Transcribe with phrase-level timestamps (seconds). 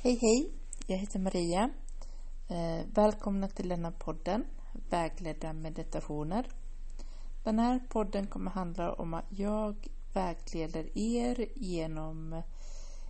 [0.00, 0.50] Hej hej,
[0.86, 1.70] jag heter Maria.
[2.48, 4.44] Eh, välkomna till denna podden,
[4.90, 6.46] Vägledda meditationer.
[7.44, 12.42] Den här podden kommer handla om att jag vägleder er genom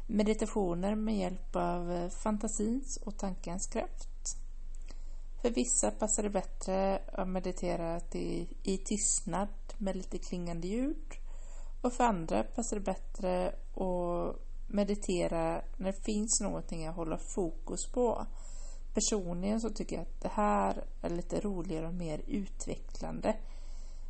[0.07, 4.37] meditationer med hjälp av fantasins och tankens kraft.
[5.43, 9.49] För vissa passar det bättre att meditera i, i tystnad
[9.79, 11.13] med lite klingande ljud
[11.81, 17.87] och för andra passar det bättre att meditera när det finns någonting att hålla fokus
[17.87, 18.27] på.
[18.95, 23.37] Personligen så tycker jag att det här är lite roligare och mer utvecklande.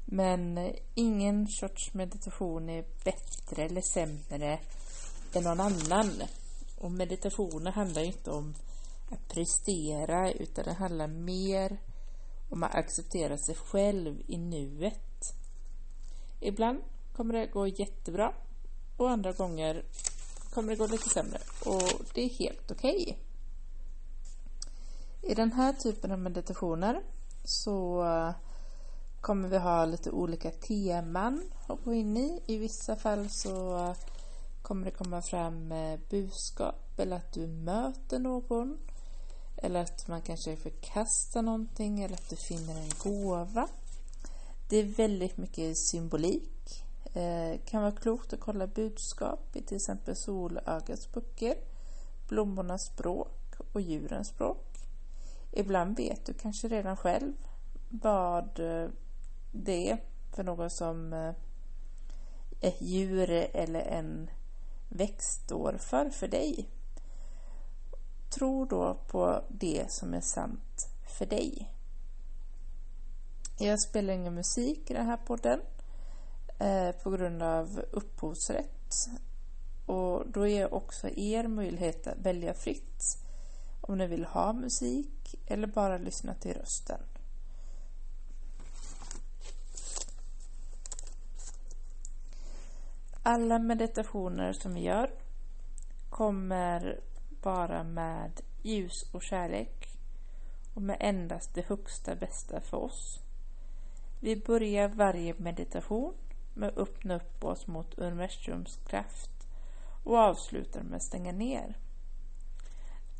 [0.05, 4.59] Men ingen sorts meditation är bättre eller sämre
[5.35, 6.23] än någon annan.
[6.79, 8.55] Och meditationen handlar inte om
[9.11, 11.79] att prestera utan det handlar mer
[12.49, 15.35] om att acceptera sig själv i nuet.
[16.41, 16.79] Ibland
[17.17, 18.33] kommer det gå jättebra
[18.97, 19.85] och andra gånger
[20.59, 21.83] kommer det gå lite sämre och
[22.15, 23.03] det är helt okej.
[23.03, 23.15] Okay.
[25.31, 27.03] I den här typen av meditationer
[27.45, 28.31] så eh,
[29.21, 32.43] kommer vi ha lite olika teman att gå in i.
[32.47, 33.95] I vissa fall så
[34.63, 38.79] kommer det komma fram eh, budskap eller att du möter någon
[39.57, 43.69] eller att man kanske förkastar någonting eller att du finner en gåva.
[44.69, 50.17] Det är väldigt mycket symbolik Eh, kan vara klokt att kolla budskap i till exempel
[50.17, 51.55] solögats böcker,
[52.29, 54.79] blommornas språk och djurens språk.
[55.53, 57.33] Ibland vet du kanske redan själv
[57.89, 58.89] vad eh,
[59.53, 59.99] det är
[60.33, 61.33] för något som eh,
[62.61, 64.31] ett djur eller en
[64.89, 66.69] växt står för för dig.
[68.31, 71.71] Tro då på det som är sant för dig.
[73.59, 75.61] Jag spelar ingen musik i den här podden
[76.59, 79.09] eh, på grund av upphovsrätt.
[79.87, 83.19] Och då ger också er möjlighet att välja fritt
[83.81, 87.01] om ni vill ha musik eller bara lyssna till rösten.
[93.23, 95.11] Alla meditationer som vi gör
[96.11, 97.01] kommer
[97.43, 99.89] bara med ljus och kärlek
[100.75, 103.19] och med endast det högsta bästa för oss.
[104.21, 106.15] Vi börjar varje meditation
[106.59, 109.49] med att öppna upp oss mot universums kraft
[110.05, 111.77] och avslutar med att stänga ner.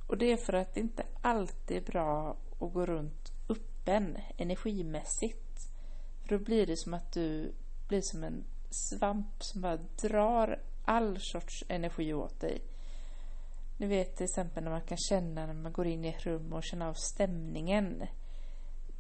[0.07, 5.71] Och det är för att det inte alltid är bra att gå runt öppen energimässigt.
[6.23, 7.53] För då blir det som att du
[7.89, 12.63] blir som en svamp som bara drar all sorts energi åt dig.
[13.77, 16.53] Ni vet till exempel när man kan känna när man går in i ett rum
[16.53, 18.07] och känner av stämningen.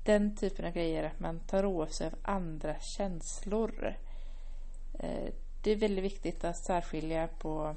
[0.03, 3.95] Den typen av grejer, att man tar åt sig av andra känslor.
[4.99, 5.33] Eh,
[5.63, 7.77] det är väldigt viktigt att särskilja på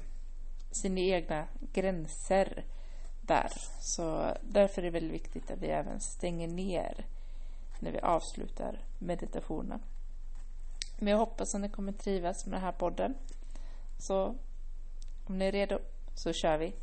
[0.70, 2.64] sina egna gränser
[3.20, 3.52] där.
[3.80, 7.06] Så därför är det väldigt viktigt att vi även stänger ner
[7.78, 9.82] när vi avslutar meditationen.
[10.98, 13.14] Men jag hoppas att ni kommer trivas med den här podden.
[13.98, 14.34] Så
[15.24, 15.78] om ni är redo
[16.14, 16.74] så kör vi.